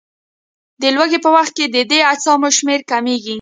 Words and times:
د 0.81 0.83
لوږې 0.95 1.19
په 1.25 1.29
وخت 1.35 1.53
کې 1.57 1.65
د 1.69 1.77
دې 1.91 1.99
اجسامو 2.13 2.49
شمېر 2.57 2.79
کمیږي. 2.91 3.29